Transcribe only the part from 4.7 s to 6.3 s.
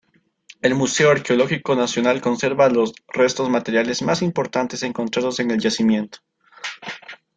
encontrados en el yacimiento.